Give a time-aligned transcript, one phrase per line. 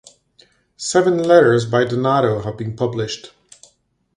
[0.77, 3.35] Seven letters by Donato have been published.